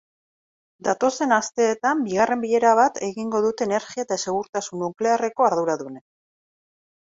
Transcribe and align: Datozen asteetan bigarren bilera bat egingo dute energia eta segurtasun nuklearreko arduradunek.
Datozen 0.85 1.35
asteetan 1.35 2.01
bigarren 2.07 2.41
bilera 2.45 2.71
bat 2.79 2.97
egingo 3.09 3.43
dute 3.47 3.67
energia 3.69 4.07
eta 4.07 4.19
segurtasun 4.25 4.83
nuklearreko 4.85 5.47
arduradunek. 5.51 6.05